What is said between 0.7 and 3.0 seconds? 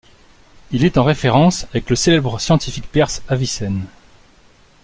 Il est en référence avec le célèbre scientifique